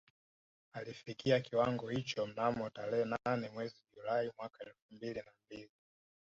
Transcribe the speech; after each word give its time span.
Alifikia 0.73 1.39
kiwango 1.39 1.87
hicho 1.89 2.25
mnamo 2.27 2.69
tarehe 2.69 3.05
nane 3.25 3.49
mwezi 3.49 3.75
Julai 3.95 4.31
mwaka 4.37 4.63
elfu 4.65 4.83
mbili 4.93 5.19
na 5.25 5.31
mbili 5.45 5.71